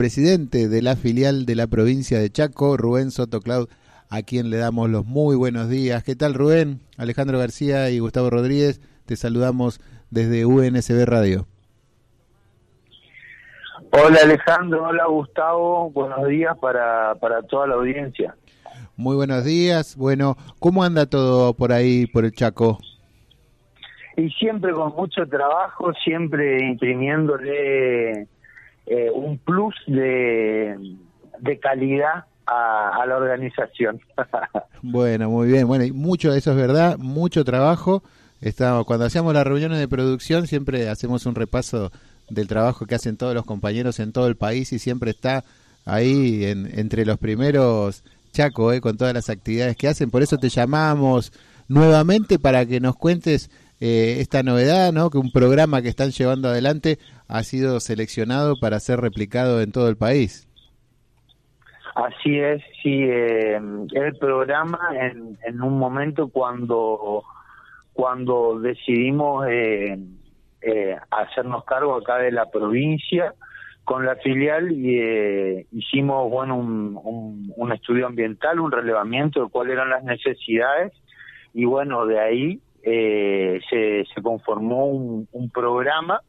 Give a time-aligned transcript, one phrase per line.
[0.00, 3.68] presidente de la filial de la provincia de Chaco, Rubén Soto Cloud,
[4.08, 6.02] a quien le damos los muy buenos días.
[6.02, 6.80] ¿Qué tal Rubén?
[6.96, 9.78] Alejandro García y Gustavo Rodríguez, te saludamos
[10.08, 11.46] desde UNSB Radio.
[13.92, 18.34] Hola Alejandro, hola Gustavo, buenos días para, para toda la audiencia.
[18.96, 19.96] Muy buenos días.
[19.98, 22.78] Bueno, ¿cómo anda todo por ahí, por el Chaco?
[24.16, 28.28] Y siempre con mucho trabajo, siempre imprimiéndole
[28.90, 30.96] eh, un plus de,
[31.38, 34.00] de calidad a, la organización.
[34.82, 35.68] bueno, muy bien.
[35.68, 38.02] Bueno, y mucho de eso es verdad, mucho trabajo.
[38.40, 41.92] Estamos, cuando hacemos las reuniones de producción siempre hacemos un repaso
[42.30, 45.44] del trabajo que hacen todos los compañeros en todo el país y siempre está
[45.84, 50.10] ahí en, entre los primeros Chaco, eh, con todas las actividades que hacen.
[50.10, 51.32] Por eso te llamamos
[51.68, 55.10] nuevamente para que nos cuentes eh, esta novedad, ¿no?
[55.10, 56.98] Que un programa que están llevando adelante
[57.28, 60.46] ha sido seleccionado para ser replicado en todo el país.
[61.94, 63.02] Así es, sí.
[63.02, 67.24] Eh, el programa en, en un momento cuando
[67.92, 69.98] cuando decidimos eh,
[70.62, 73.34] eh, hacernos cargo acá de la provincia
[73.84, 79.90] con la filial y hicimos bueno un, un estudio ambiental, un relevamiento de cuáles eran
[79.90, 80.92] las necesidades
[81.52, 86.20] y bueno de ahí eh, se, conformó un, un programa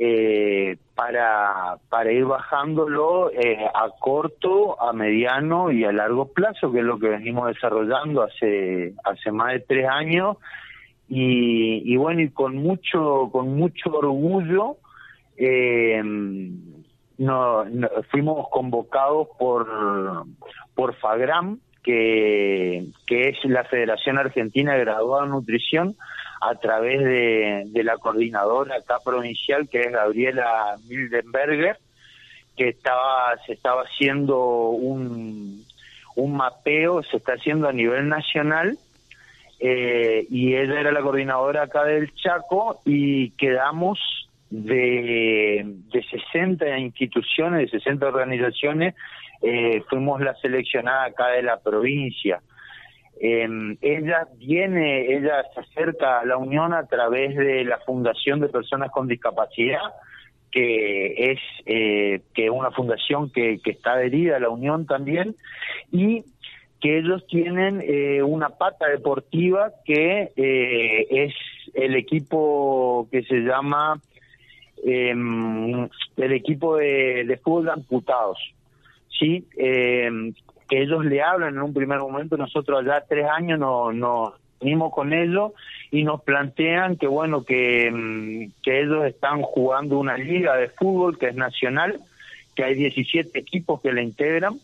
[0.00, 6.78] eh, para, para ir bajándolo eh, a corto, a mediano y a largo plazo, que
[6.78, 10.36] es lo que venimos desarrollando hace, hace más de tres años.
[11.08, 14.76] Y, y bueno, y con mucho, con mucho orgullo,
[15.36, 16.00] eh,
[17.18, 17.64] no,
[18.10, 20.26] fuimos convocados por,
[20.74, 25.96] por FAGRAM, que, es la Federación Argentina de Graduada en Nutrición,
[26.40, 31.78] a través de, la coordinadora acá provincial, que es Gabriela Mildenberger,
[32.56, 35.64] que estaba se estaba haciendo un,
[36.16, 38.76] un mapeo, se está haciendo a nivel nacional,
[39.60, 43.98] eh, y ella era la coordinadora acá del Chaco, y quedamos
[44.50, 48.94] de, de 60 instituciones, de 60 organizaciones,
[49.42, 52.40] eh, fuimos la seleccionada acá de la provincia.
[53.20, 53.48] Eh,
[53.80, 58.90] ella viene, ella se acerca a la Unión a través de la Fundación de Personas
[58.90, 59.92] con Discapacidad,
[60.50, 65.34] que es eh, que una fundación que, que está adherida a la Unión también,
[65.90, 66.24] y
[66.80, 71.34] que ellos tienen eh, una pata deportiva que eh, es
[71.74, 74.00] el equipo que se llama
[74.84, 75.12] eh,
[76.16, 78.38] el equipo de, de fútbol de amputados.
[79.10, 79.46] ¿Sí?
[79.56, 80.32] Eh,
[80.68, 84.92] que ellos le hablan en un primer momento, nosotros allá tres años nos no, unimos
[84.92, 85.52] con ellos
[85.90, 91.18] y nos plantean que bueno, que, mm, que ellos están jugando una liga de fútbol
[91.18, 91.98] que es nacional,
[92.54, 94.58] que hay 17 equipos que la integran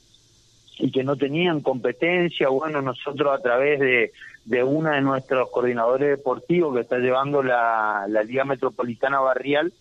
[0.79, 4.13] y que no tenían competencia, bueno, nosotros a través de,
[4.45, 9.73] de una de nuestros coordinadores deportivos que está llevando la, la Liga Metropolitana Barrial,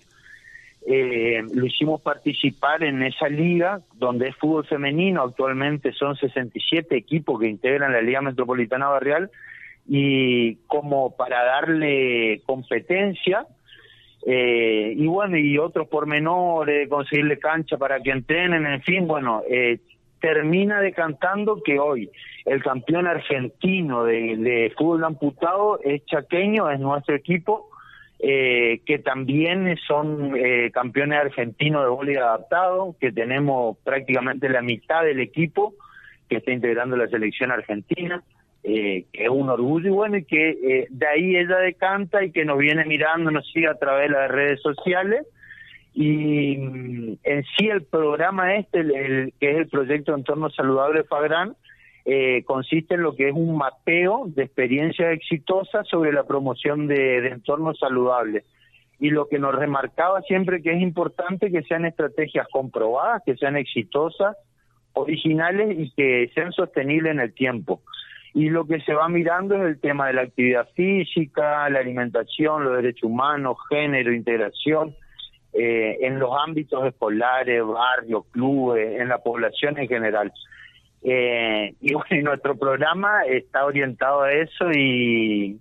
[0.85, 7.39] eh, lo hicimos participar en esa liga donde es fútbol femenino, actualmente son 67 equipos
[7.39, 9.31] que integran la Liga Metropolitana Barrial.
[9.87, 13.45] Y como para darle competencia
[14.25, 19.79] eh, y bueno, y otros pormenores, conseguirle cancha para que entrenen, en fin, bueno, eh,
[20.21, 22.09] termina decantando que hoy
[22.45, 27.69] el campeón argentino de, de fútbol amputado es chaqueño, es nuestro equipo,
[28.25, 35.03] eh, que también son eh, campeones argentinos de voleibol adaptado, que tenemos prácticamente la mitad
[35.03, 35.73] del equipo
[36.29, 38.23] que está integrando la selección argentina,
[38.63, 42.31] eh, que es un orgullo y bueno, y que eh, de ahí ella decanta y
[42.31, 45.27] que nos viene mirando, nos sigue a través de las redes sociales.
[45.93, 51.57] Y mm, en sí el programa este, el, que es el proyecto Entorno Saludable Fagrán,
[52.05, 57.27] eh, consiste en lo que es un mapeo de experiencias exitosas sobre la promoción de,
[57.27, 58.43] entornos saludables.
[58.99, 63.57] Y lo que nos remarcaba siempre que es importante que sean estrategias comprobadas, que sean
[63.57, 64.35] exitosas,
[64.93, 67.81] originales y que sean sostenibles en el tiempo.
[68.33, 72.63] Y lo que se va mirando es el tema de la actividad física, la alimentación,
[72.63, 74.95] los derechos humanos, género, integración,
[75.53, 80.33] eh, en los ámbitos escolares, barrios, clubes, en la población en general.
[81.03, 85.59] Eh, y bueno, nuestro programa está orientado a eso y,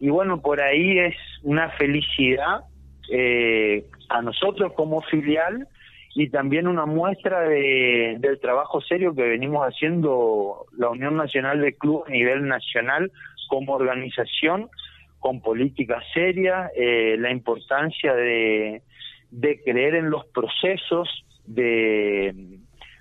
[0.00, 2.64] y bueno, por ahí es una felicidad
[3.10, 5.68] eh, a nosotros como filial
[6.14, 11.74] y también una muestra de, del trabajo serio que venimos haciendo la Unión Nacional de
[11.74, 13.10] Clubes a nivel nacional
[13.48, 14.68] como organización
[15.20, 18.82] con políticas serias, eh, la importancia de,
[19.30, 22.34] de creer en los procesos de,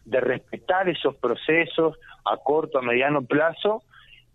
[0.06, 3.84] de respetar esos procesos a corto, a mediano plazo,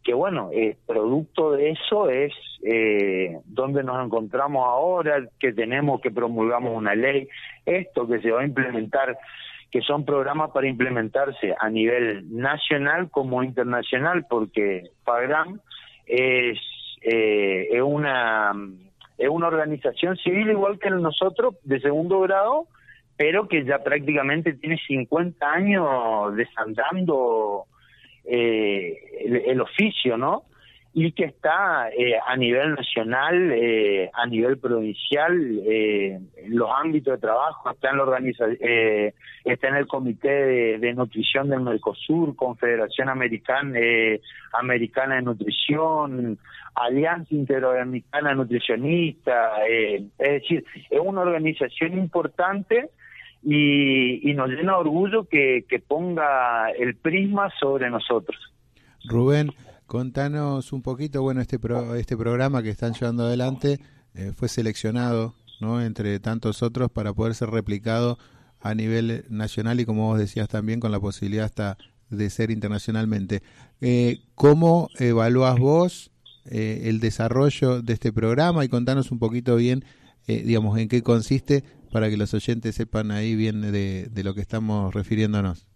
[0.03, 2.33] que bueno, eh, producto de eso es
[2.63, 7.29] eh, donde nos encontramos ahora, que tenemos que promulgamos una ley,
[7.65, 9.19] esto que se va a implementar,
[9.71, 15.61] que son programas para implementarse a nivel nacional como internacional, porque PAGRAM
[16.07, 16.59] es,
[17.03, 18.53] eh, es una
[19.19, 22.67] es una organización civil igual que nosotros de segundo grado,
[23.17, 27.65] pero que ya prácticamente tiene 50 años desandando
[28.25, 30.45] eh, el, oficio, ¿no?
[30.93, 36.19] Y que está eh, a nivel nacional, eh, a nivel provincial, eh,
[36.49, 39.15] los ámbitos de trabajo, está en, la organización, eh,
[39.45, 43.79] está en el Comité de, Nutrición del Mercosur, Confederación Americana,
[44.53, 46.39] Americana de Nutrición,
[46.75, 52.91] Alianza Interamericana Nutricionista, es decir, es una organización importante
[53.49, 58.37] y, nos llena orgullo que, ponga el prisma sobre nosotros.
[59.05, 59.53] Rubén,
[59.87, 61.59] contanos un poquito, bueno, este,
[61.97, 63.79] este programa que están llevando adelante
[64.15, 65.81] eh, fue seleccionado, ¿no?
[65.81, 68.19] Entre tantos otros para poder ser replicado
[68.61, 71.77] a nivel nacional y como vos decías también con la posibilidad hasta
[72.11, 73.43] de ser internacionalmente.
[73.81, 76.11] Eh, ¿Cómo evalúas vos
[76.47, 79.85] eh, el desarrollo de este programa y contanos un poquito bien,
[80.27, 81.63] digamos, en qué consiste
[81.93, 85.67] para que los oyentes sepan ahí bien de, lo que estamos refiriéndonos.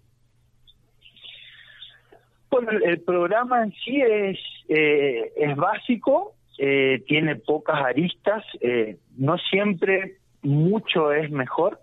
[2.51, 4.39] Bueno, el, programa en sí es,
[4.69, 11.81] eh, es básico, eh, tiene pocas aristas, eh, no siempre mucho es mejor,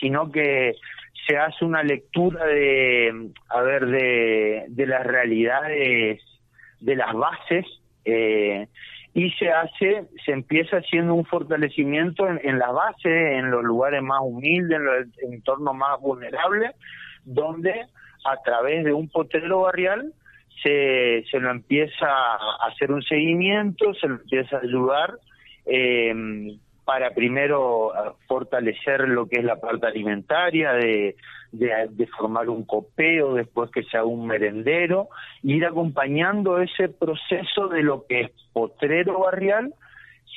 [0.00, 0.74] sino que
[1.26, 6.20] se hace una lectura de, a ver, de, de las realidades,
[6.80, 7.64] de las bases,
[8.04, 8.66] eh,
[9.14, 14.20] y se hace, se empieza haciendo un fortalecimiento en, la base, en los lugares más
[14.22, 16.70] humildes, en los entornos más vulnerables,
[17.24, 17.86] donde
[18.24, 20.14] a través de un potrero barrial
[20.62, 25.18] se, se lo empieza a hacer un seguimiento, se lo empieza a ayudar
[25.66, 26.14] eh,
[26.84, 27.92] para primero
[28.26, 31.16] fortalecer lo que es la parte alimentaria, de,
[31.52, 35.08] de, formar un copeo, después que sea un merendero,
[35.42, 39.74] ir acompañando ese proceso de lo que es potrero barrial,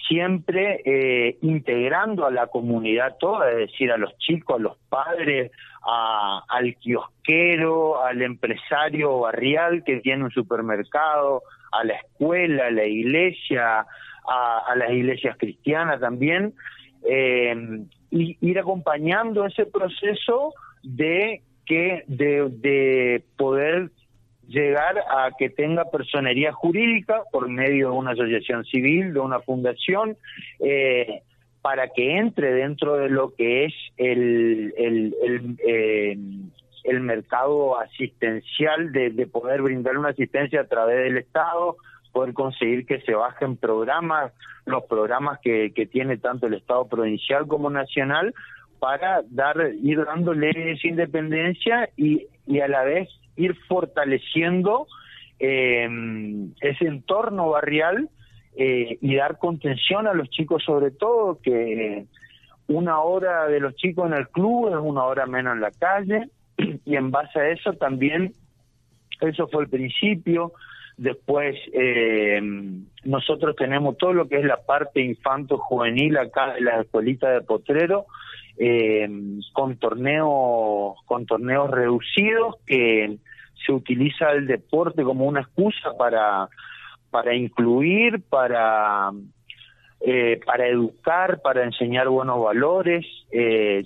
[0.07, 5.51] siempre eh, integrando a la comunidad toda, es decir, a los chicos, a los padres,
[5.87, 13.85] al kiosquero, al empresario barrial que tiene un supermercado, a la escuela, a la iglesia,
[14.27, 16.53] a, las iglesias cristianas también,
[17.07, 23.91] eh, y ir acompañando ese proceso de que de, de poder
[24.47, 30.17] llegar a que tenga personería jurídica por medio de una asociación civil, de una fundación,
[30.59, 31.21] eh,
[31.61, 39.27] para que entre dentro de lo que es el, el, el, eh, mercado asistencial de
[39.27, 41.77] poder brindar una asistencia a través del Estado,
[42.15, 44.31] poder conseguir que se bajen programas,
[44.65, 48.33] los programas que, que tiene tanto el Estado provincial como nacional,
[48.79, 54.87] para dar ir dándole esa independencia y, y a la vez ir fortaleciendo
[55.39, 55.89] eh,
[56.61, 58.09] ese entorno barrial
[58.55, 62.05] eh, y dar contención a los chicos sobre todo que
[62.67, 66.29] una hora de los chicos en el club es una hora menos en la calle
[66.85, 68.31] y en base a eso también
[69.19, 70.53] eso fue el principio
[70.97, 72.39] Después, eh,
[73.03, 78.05] nosotros tenemos todo lo que es la parte infanto-juvenil acá en la escuelita de Potrero,
[78.57, 79.09] eh,
[79.51, 83.17] con torneos con torneos reducidos que
[83.65, 86.47] se utiliza el deporte como una excusa para
[87.09, 89.11] para incluir para
[89.99, 93.83] eh, para educar para enseñar buenos valores eh,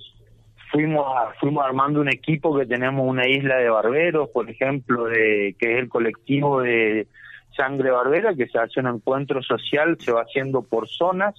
[0.72, 1.06] fuimos
[1.40, 5.80] fuimos armando un equipo que tenemos una isla de barberos, por ejemplo, de que es
[5.80, 7.08] el colectivo de
[7.56, 11.36] Sangre Barbera, que se hace un encuentro social, se va haciendo por zonas,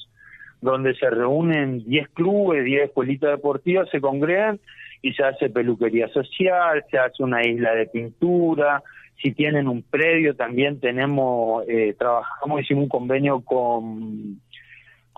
[0.60, 4.60] donde se reúnen 10 clubes, 10 escuelitas deportivas, se congregan
[5.02, 8.82] y se hace peluquería social, se hace una isla de pintura,
[9.22, 14.40] si tienen un predio también tenemos, eh, trabajamos, hicimos un convenio con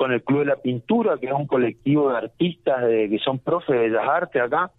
[0.03, 3.39] con el Club de la Pintura, que es un colectivo de artistas de, que son
[3.39, 4.73] profes de las artes acá.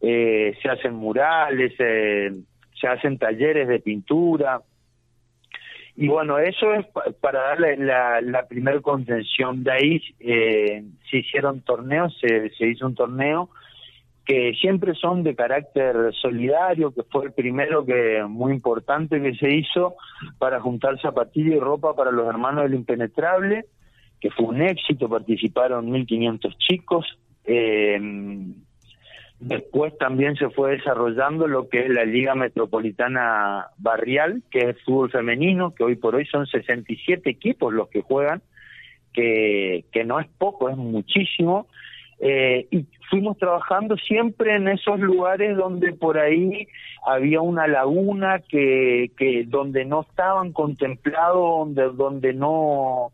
[0.00, 4.62] Eh, se hacen murales, se hacen talleres de pintura.
[5.96, 6.86] Y bueno, eso es
[7.20, 9.62] para darle la, la primera contención.
[9.64, 13.50] De ahí eh, se hicieron torneos, se, se hizo un torneo
[14.24, 19.54] que siempre son de carácter solidario, que fue el primero que muy importante que se
[19.54, 19.96] hizo
[20.38, 23.66] para juntar zapatillas y ropa para los hermanos del impenetrable
[24.24, 27.18] que fue un éxito, participaron 1.500 chicos.
[27.44, 28.00] Eh,
[29.40, 35.10] Después también se fue desarrollando lo que es la Liga Metropolitana Barrial, que es fútbol
[35.10, 38.40] femenino, que hoy por hoy son 67 equipos los que juegan,
[39.12, 41.66] que, que no es poco, es muchísimo.
[42.20, 46.66] Eh, y fuimos trabajando siempre en esos lugares donde por ahí
[47.04, 53.12] había una laguna que, que donde no estaban contemplados, donde, donde no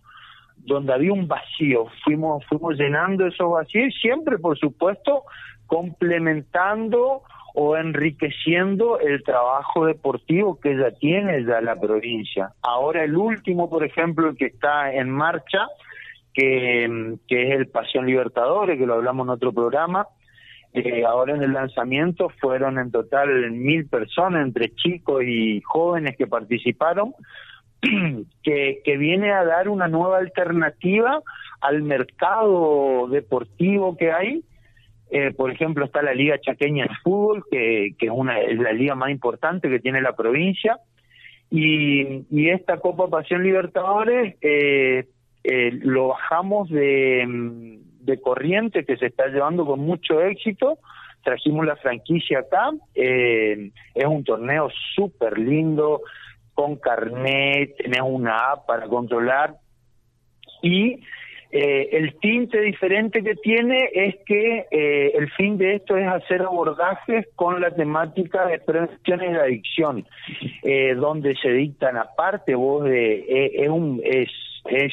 [0.75, 5.25] donde había un vacío, fuimos fuimos llenando esos vacíos siempre por supuesto
[5.67, 7.23] complementando
[7.55, 12.53] o enriqueciendo el trabajo deportivo que ya tiene ya la provincia.
[12.63, 15.67] Ahora el último, por ejemplo, que está en marcha,
[16.33, 20.07] que, que es el Pasión Libertadores, que lo hablamos en otro programa.
[20.73, 26.29] Eh, ahora en el lanzamiento fueron en total mil personas, entre chicos y jóvenes que
[26.29, 27.13] participaron,
[28.43, 31.23] que, que viene a dar una nueva alternativa
[31.61, 34.43] al mercado deportivo que hay.
[35.11, 38.73] Eh, por ejemplo, está la Liga Chaqueña de Fútbol, que, que es, una, es la
[38.73, 40.79] liga más importante que tiene la provincia.
[41.51, 45.07] Y, esta Copa Pasión Libertadores eh,
[45.43, 50.79] eh, lo bajamos de, mm, de corriente que se está llevando con mucho éxito.
[51.25, 52.71] Trajimos la franquicia acá.
[52.95, 56.03] Eh, es un torneo súper lindo,
[56.61, 59.55] con carnet, tenés una app para controlar.
[60.63, 61.01] Y
[61.51, 66.43] eh, el tinte diferente que tiene es que eh, el fin de esto es hacer
[66.43, 70.07] abordajes con la temática de prevención y de adicción,
[70.63, 74.29] eh, donde se dictan aparte vos de eh, es un es
[74.67, 74.93] es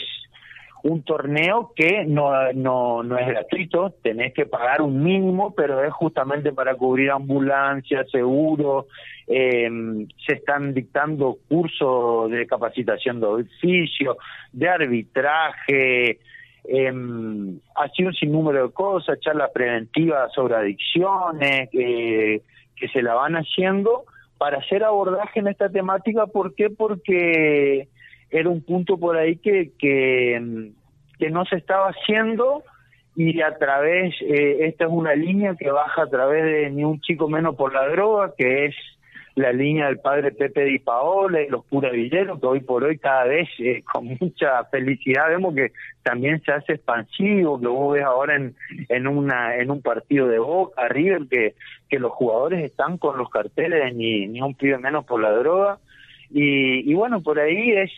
[0.88, 5.94] un torneo que no, no, no es gratuito, tenés que pagar un mínimo, pero es
[5.94, 8.86] justamente para cubrir ambulancias, seguros,
[9.28, 9.70] eh,
[10.26, 14.18] se están dictando cursos de capacitación de oficio,
[14.54, 16.20] de arbitraje,
[16.64, 16.94] eh,
[17.76, 22.42] así un sinnúmero de cosas, charlas preventivas sobre adicciones, eh,
[22.78, 24.06] que se la van haciendo
[24.38, 26.28] para hacer abordaje en esta temática.
[26.28, 26.70] ¿Por qué?
[26.70, 27.90] Porque
[28.30, 30.72] era un punto por ahí que, que,
[31.20, 32.64] que no se estaba haciendo
[33.16, 37.02] y a través, eh, esta es una línea que baja a través de Ni un
[37.02, 38.76] chico menos por la droga, que es
[39.34, 43.24] la línea del padre Pepe Di Paola y los Villeros, que hoy por hoy cada
[43.24, 45.72] vez eh, con mucha felicidad vemos que
[46.04, 48.56] también se hace expansivo, que vos ves ahora en,
[48.90, 51.56] en, una, en un partido de Boca, River, que,
[51.90, 55.32] que los jugadores están con los carteles de ni, ni un pibe menos por la
[55.32, 55.80] droga.
[56.30, 57.92] Y, y bueno, por ahí es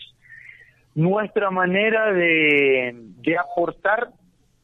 [0.96, 4.10] nuestra manera de, de aportar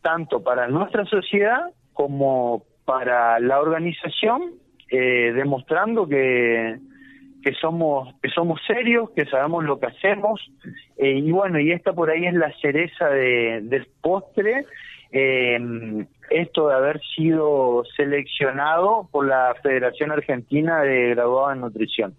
[0.01, 4.53] tanto para nuestra sociedad como para la organización,
[4.91, 6.77] eh, demostrando que,
[7.43, 10.39] que somos que somos serios, que sabemos lo que hacemos
[10.97, 14.65] eh, y bueno y esta por ahí es la cereza de, del postre.
[15.11, 15.59] Eh,
[16.29, 22.15] esto de haber sido seleccionado por la Federación Argentina de Graduados en Nutrición.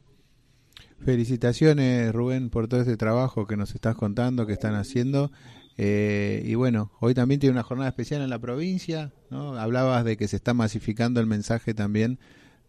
[1.04, 5.30] Felicitaciones, Rubén, por todo este trabajo que nos estás contando, que están haciendo.
[5.78, 9.58] Eh, y bueno, hoy también tiene una jornada especial en la provincia, ¿no?
[9.58, 12.18] Hablabas de que se está masificando el mensaje también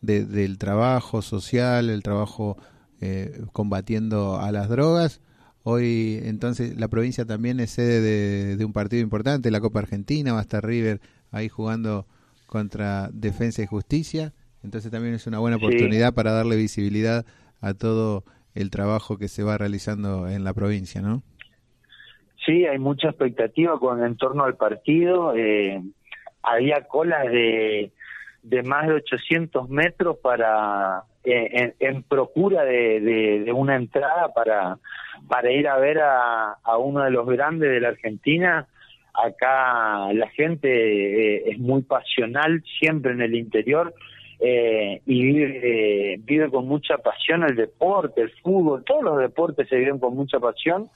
[0.01, 2.57] de, del trabajo social, el trabajo
[2.99, 5.21] eh, combatiendo a las drogas.
[5.63, 10.33] Hoy, entonces, la provincia también es sede de, de, un partido importante, la Copa Argentina,
[10.33, 12.07] va a estar River ahí jugando
[12.45, 14.33] contra Defensa y Justicia.
[14.63, 16.13] Entonces también es una buena oportunidad sí.
[16.13, 17.25] para darle visibilidad
[17.61, 18.23] a todo
[18.53, 21.23] el trabajo que se va realizando en la provincia, ¿no?
[22.45, 25.35] Sí, hay mucha expectativa con en torno al partido.
[25.35, 25.81] Eh,
[26.41, 27.91] había colas de,
[28.41, 34.77] de más de 800 metros para eh, en, procura de, de, de, una entrada para
[35.27, 38.65] para ir a ver a, a, uno de los grandes de la Argentina.
[39.13, 43.93] Acá la gente eh, es muy pasional, siempre en el interior
[44.39, 49.67] eh, y vive, eh, vive con mucha pasión el deporte, el fútbol, todos los deportes
[49.67, 50.89] se viven con mucha pasión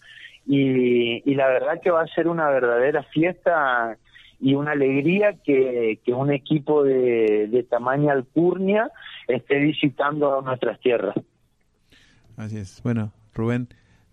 [0.46, 3.98] y, la verdad que va a ser una verdadera fiesta
[4.40, 8.92] y una alegría que, un equipo de, de tamaña alcurnia
[9.28, 11.16] esté visitando nuestras tierras.
[12.38, 12.82] Así es.
[12.84, 13.70] Bueno, Rubén,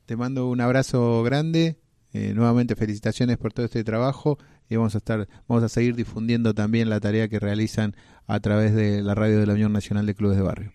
[0.06, 1.76] te mando un abrazo grande.
[2.14, 6.54] Eh, nuevamente felicitaciones por todo este trabajo y vamos a estar vamos a seguir difundiendo
[6.54, 7.94] también la tarea que realizan
[8.26, 10.72] a través de la radio de la Unión Nacional de Clubes de Barrio.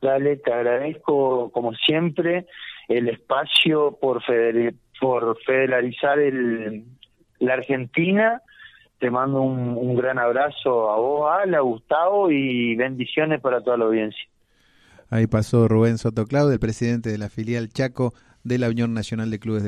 [0.00, 2.46] Dale, te agradezco como siempre
[2.88, 6.84] el espacio por feder por federalizar el,
[7.38, 8.42] la Argentina.
[8.98, 13.76] Te mando un, un gran abrazo a vos, Ala, a Gustavo y bendiciones para toda
[13.76, 14.22] la audiencia.
[15.10, 19.30] Ahí pasó Rubén Soto Clau, el presidente de la filial Chaco de la Unión Nacional
[19.30, 19.60] de Clubes de